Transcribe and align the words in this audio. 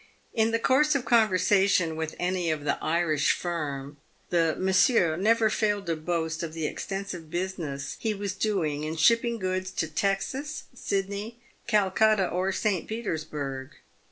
In 0.33 0.49
the 0.49 0.57
course 0.57 0.95
of 0.95 1.05
conversation 1.05 1.95
with 1.95 2.15
any 2.17 2.49
of 2.49 2.63
the 2.63 2.83
Irish 2.83 3.33
firm, 3.33 3.97
the 4.31 4.55
Monsieur 4.57 5.15
never 5.15 5.47
failed 5.47 5.85
to 5.85 5.95
boast 5.95 6.41
of 6.41 6.53
the 6.53 6.65
extensive 6.65 7.29
business 7.29 7.97
he 7.99 8.15
was 8.15 8.33
doing 8.33 8.83
in 8.83 8.95
shipping 8.95 9.37
goods 9.37 9.69
to 9.73 9.87
Texas, 9.87 10.63
Sydney, 10.73 11.37
Calcutta, 11.67 12.27
or 12.27 12.51
St. 12.51 12.87
Peters 12.87 13.25
burg. 13.25 13.75